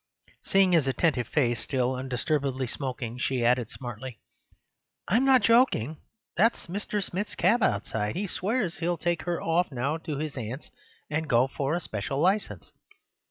[0.43, 4.19] Seeing his attentive face still undisturbedly smoking, she added smartly,
[5.07, 5.97] "I'm not joking;
[6.35, 7.03] that's Mr.
[7.03, 8.15] Smith's cab outside.
[8.15, 10.71] He swears he'll take her off now to his aunt's,
[11.11, 12.71] and go for a special licence.